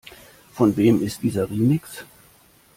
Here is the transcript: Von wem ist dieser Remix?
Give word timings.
Von 0.53 0.75
wem 0.77 1.03
ist 1.03 1.21
dieser 1.21 1.47
Remix? 1.47 2.05